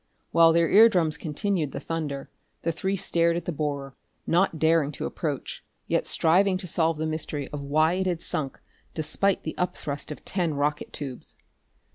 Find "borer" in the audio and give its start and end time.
3.51-3.95